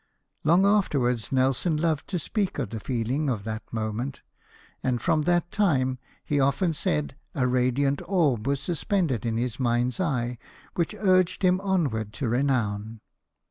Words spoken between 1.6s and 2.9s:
loved to speak of the